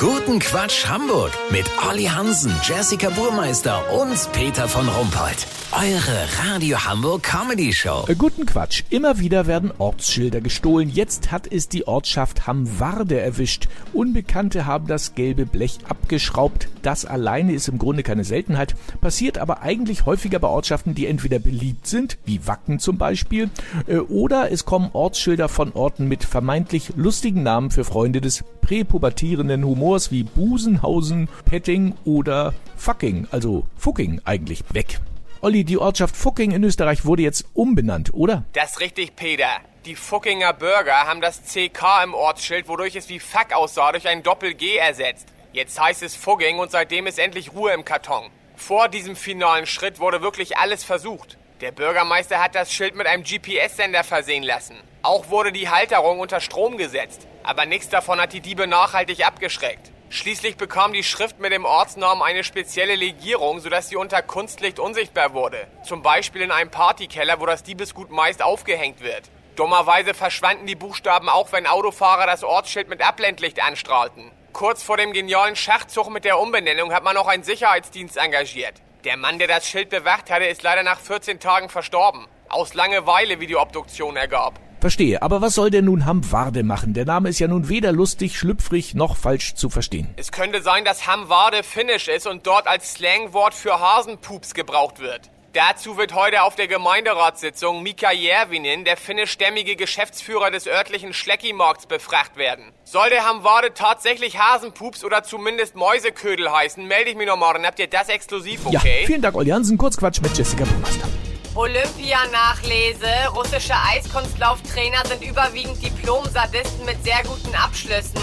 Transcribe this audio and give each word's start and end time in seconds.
Guten 0.00 0.38
Quatsch 0.38 0.86
Hamburg 0.86 1.32
mit 1.50 1.68
Olli 1.90 2.04
Hansen, 2.04 2.52
Jessica 2.62 3.10
Burmeister 3.10 3.82
und 4.00 4.30
Peter 4.32 4.68
von 4.68 4.88
Rumpold. 4.88 5.48
Eure 5.72 6.48
Radio 6.48 6.78
Hamburg 6.86 7.24
Comedy 7.24 7.72
Show. 7.72 8.04
Äh, 8.06 8.14
Guten 8.14 8.46
Quatsch. 8.46 8.84
Immer 8.90 9.18
wieder 9.18 9.48
werden 9.48 9.72
Ortsschilder 9.76 10.40
gestohlen. 10.40 10.88
Jetzt 10.88 11.32
hat 11.32 11.50
es 11.52 11.68
die 11.68 11.88
Ortschaft 11.88 12.46
Hamwarde 12.46 13.20
erwischt. 13.20 13.68
Unbekannte 13.92 14.66
haben 14.66 14.86
das 14.86 15.16
gelbe 15.16 15.46
Blech 15.46 15.78
abgeschraubt. 15.88 16.68
Das 16.82 17.04
alleine 17.04 17.52
ist 17.52 17.66
im 17.66 17.78
Grunde 17.78 18.04
keine 18.04 18.22
Seltenheit, 18.22 18.76
passiert 19.00 19.36
aber 19.36 19.62
eigentlich 19.62 20.06
häufiger 20.06 20.38
bei 20.38 20.48
Ortschaften, 20.48 20.94
die 20.94 21.06
entweder 21.06 21.40
beliebt 21.40 21.88
sind, 21.88 22.18
wie 22.24 22.46
Wacken 22.46 22.78
zum 22.78 22.98
Beispiel, 22.98 23.50
äh, 23.88 23.96
oder 23.98 24.52
es 24.52 24.64
kommen 24.64 24.90
Ortsschilder 24.92 25.48
von 25.48 25.72
Orten 25.72 26.06
mit 26.06 26.24
vermeintlich 26.24 26.92
lustigen 26.96 27.42
Namen 27.42 27.72
für 27.72 27.84
Freunde 27.84 28.20
des 28.20 28.44
präpubertierenden 28.62 29.64
Humors 29.64 29.87
wie 30.10 30.22
Busenhausen, 30.22 31.28
Petting 31.46 31.94
oder 32.04 32.54
Fucking, 32.76 33.26
also 33.30 33.66
Fucking 33.76 34.20
eigentlich, 34.24 34.62
weg. 34.72 35.00
Olli, 35.40 35.64
die 35.64 35.78
Ortschaft 35.78 36.16
Fucking 36.16 36.50
in 36.50 36.62
Österreich 36.62 37.04
wurde 37.06 37.22
jetzt 37.22 37.46
umbenannt, 37.54 38.12
oder? 38.12 38.44
Das 38.52 38.72
ist 38.72 38.80
richtig, 38.80 39.16
Peter. 39.16 39.48
Die 39.86 39.96
Fuckinger 39.96 40.52
Bürger 40.52 41.06
haben 41.06 41.22
das 41.22 41.42
CK 41.42 42.04
im 42.04 42.12
Ortsschild, 42.12 42.68
wodurch 42.68 42.96
es 42.96 43.08
wie 43.08 43.18
Fuck 43.18 43.54
aussah, 43.54 43.92
durch 43.92 44.06
ein 44.06 44.22
Doppel-G 44.22 44.76
ersetzt. 44.76 45.28
Jetzt 45.52 45.80
heißt 45.80 46.02
es 46.02 46.14
Fugging 46.14 46.58
und 46.58 46.70
seitdem 46.70 47.06
ist 47.06 47.18
endlich 47.18 47.54
Ruhe 47.54 47.72
im 47.72 47.86
Karton. 47.86 48.24
Vor 48.56 48.88
diesem 48.88 49.16
finalen 49.16 49.64
Schritt 49.64 50.00
wurde 50.00 50.20
wirklich 50.20 50.58
alles 50.58 50.84
versucht. 50.84 51.37
Der 51.60 51.72
Bürgermeister 51.72 52.40
hat 52.40 52.54
das 52.54 52.72
Schild 52.72 52.94
mit 52.94 53.08
einem 53.08 53.24
GPS-Sender 53.24 54.04
versehen 54.04 54.44
lassen. 54.44 54.76
Auch 55.02 55.28
wurde 55.28 55.50
die 55.50 55.68
Halterung 55.68 56.20
unter 56.20 56.40
Strom 56.40 56.76
gesetzt. 56.76 57.26
Aber 57.42 57.66
nichts 57.66 57.88
davon 57.88 58.20
hat 58.20 58.32
die 58.32 58.40
Diebe 58.40 58.68
nachhaltig 58.68 59.26
abgeschreckt. 59.26 59.90
Schließlich 60.08 60.56
bekam 60.56 60.92
die 60.92 61.02
Schrift 61.02 61.40
mit 61.40 61.52
dem 61.52 61.64
Ortsnamen 61.64 62.22
eine 62.22 62.44
spezielle 62.44 62.94
Legierung, 62.94 63.58
sodass 63.58 63.88
sie 63.88 63.96
unter 63.96 64.22
Kunstlicht 64.22 64.78
unsichtbar 64.78 65.34
wurde. 65.34 65.66
Zum 65.82 66.00
Beispiel 66.02 66.42
in 66.42 66.52
einem 66.52 66.70
Partykeller, 66.70 67.40
wo 67.40 67.46
das 67.46 67.64
Diebesgut 67.64 68.10
meist 68.10 68.40
aufgehängt 68.40 69.00
wird. 69.00 69.22
Dummerweise 69.56 70.14
verschwanden 70.14 70.66
die 70.66 70.76
Buchstaben 70.76 71.28
auch, 71.28 71.50
wenn 71.50 71.66
Autofahrer 71.66 72.26
das 72.26 72.44
Ortsschild 72.44 72.88
mit 72.88 73.02
Abblendlicht 73.02 73.60
anstrahlten. 73.60 74.30
Kurz 74.52 74.84
vor 74.84 74.96
dem 74.96 75.12
genialen 75.12 75.56
Schachzug 75.56 76.08
mit 76.08 76.24
der 76.24 76.38
Umbenennung 76.38 76.92
hat 76.92 77.02
man 77.02 77.16
noch 77.16 77.26
einen 77.26 77.42
Sicherheitsdienst 77.42 78.16
engagiert. 78.16 78.74
Der 79.04 79.16
Mann, 79.16 79.38
der 79.38 79.46
das 79.46 79.68
Schild 79.68 79.90
bewacht 79.90 80.28
hatte, 80.28 80.46
ist 80.46 80.64
leider 80.64 80.82
nach 80.82 80.98
14 80.98 81.38
Tagen 81.38 81.68
verstorben. 81.68 82.26
Aus 82.48 82.74
Langeweile, 82.74 83.38
wie 83.38 83.46
die 83.46 83.56
Obduktion 83.56 84.16
ergab. 84.16 84.58
Verstehe, 84.80 85.22
aber 85.22 85.40
was 85.40 85.54
soll 85.54 85.70
denn 85.70 85.84
nun 85.84 86.04
Hamwarde 86.04 86.64
machen? 86.64 86.94
Der 86.94 87.04
Name 87.04 87.28
ist 87.28 87.38
ja 87.38 87.46
nun 87.46 87.68
weder 87.68 87.92
lustig, 87.92 88.38
schlüpfrig 88.38 88.94
noch 88.94 89.16
falsch 89.16 89.54
zu 89.54 89.70
verstehen. 89.70 90.08
Es 90.16 90.32
könnte 90.32 90.62
sein, 90.62 90.84
dass 90.84 91.06
Hamwarde 91.06 91.62
finnisch 91.62 92.08
ist 92.08 92.26
und 92.26 92.46
dort 92.46 92.66
als 92.66 92.94
Slangwort 92.94 93.54
für 93.54 93.78
Hasenpups 93.78 94.54
gebraucht 94.54 94.98
wird. 94.98 95.30
Dazu 95.54 95.96
wird 95.96 96.14
heute 96.14 96.42
auf 96.42 96.56
der 96.56 96.68
Gemeinderatssitzung 96.68 97.82
Mika 97.82 98.12
Järvinen, 98.12 98.84
der 98.84 98.98
finnischstämmige 98.98 99.76
Geschäftsführer 99.76 100.50
des 100.50 100.66
örtlichen 100.66 101.14
Schleckimarkts, 101.14 101.86
befragt 101.86 102.36
werden. 102.36 102.70
Soll 102.84 103.08
der 103.08 103.24
Hamwarde 103.24 103.72
tatsächlich 103.72 104.38
Hasenpups 104.38 105.04
oder 105.04 105.22
zumindest 105.22 105.74
Mäuseködel 105.74 106.52
heißen, 106.52 106.86
melde 106.86 107.10
ich 107.10 107.16
mich 107.16 107.26
noch 107.26 107.38
morgen. 107.38 107.64
Habt 107.64 107.78
ihr 107.78 107.86
das 107.86 108.10
exklusiv, 108.10 108.66
okay? 108.66 109.00
Ja, 109.00 109.06
vielen 109.06 109.22
Dank, 109.22 109.36
Olli 109.36 109.48
Hansen. 109.48 109.78
Kurzquatsch 109.78 110.20
mit 110.20 110.36
Jessica 110.36 110.64
Burmeister. 110.64 111.08
Olympia-Nachlese. 111.54 113.08
Russische 113.34 113.74
Eiskunstlauftrainer 113.74 115.02
sind 115.06 115.24
überwiegend 115.24 115.82
Diplom-Sadisten 115.82 116.84
mit 116.84 117.02
sehr 117.02 117.22
guten 117.24 117.54
Abschlüssen. 117.54 118.20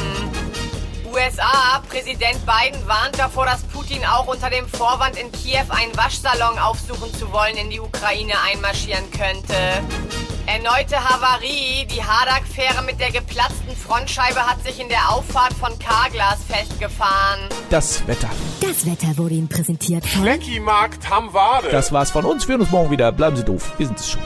USA, 1.16 1.82
Präsident 1.88 2.42
Biden 2.46 2.86
warnt 2.88 3.18
davor, 3.18 3.46
dass 3.46 3.62
Putin 3.64 4.04
auch 4.04 4.28
unter 4.28 4.50
dem 4.50 4.68
Vorwand 4.68 5.16
in 5.16 5.32
Kiew 5.32 5.64
einen 5.70 5.96
Waschsalon 5.96 6.60
aufsuchen 6.60 7.14
zu 7.14 7.32
wollen 7.32 7.56
in 7.56 7.70
die 7.70 7.80
Ukraine 7.80 8.34
einmarschieren 8.52 9.10
könnte. 9.12 9.56
Erneute 10.46 10.98
Havarie. 10.98 11.88
Die 11.90 12.04
Hadak-Fähre 12.04 12.84
mit 12.84 13.00
der 13.00 13.12
geplatzten 13.12 13.78
Frontscheibe 13.78 14.46
hat 14.46 14.62
sich 14.64 14.78
in 14.82 14.90
der 14.90 15.10
Auffahrt 15.10 15.54
von 15.54 15.72
Karglas 15.80 16.40
festgefahren. 16.50 17.48
Das 17.70 18.06
Wetter. 18.08 18.30
Das 18.60 18.86
Wetter 18.86 19.18
wurde 19.18 19.36
Ihnen 19.36 19.48
präsentiert 19.48 20.06
von 20.06 20.24
Fleckimarkt 20.24 21.10
Hamwade. 21.10 21.70
Das 21.70 21.94
war's 21.94 22.12
von 22.12 22.26
uns. 22.26 22.46
Wir 22.46 22.54
hören 22.54 22.62
uns 22.62 22.72
morgen 22.72 22.92
wieder. 22.92 23.14
Bleiben 23.14 23.38
Sie 23.38 23.46
doof. 23.46 23.72
Wir 23.78 23.88
sind 23.88 24.00
es 24.00 24.12
schon. 24.12 24.22